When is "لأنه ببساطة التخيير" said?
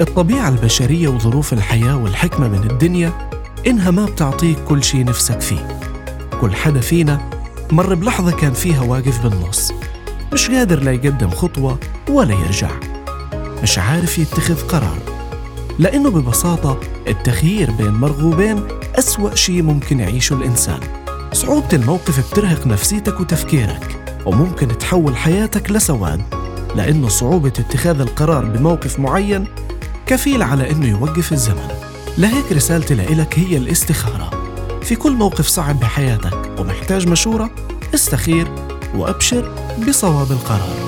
15.78-17.70